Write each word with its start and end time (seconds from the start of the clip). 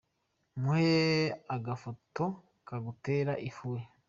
Muhe 0.61 0.95
agafoto 1.55 2.23
kagutera 2.67 3.33
ifuhe 3.49 3.83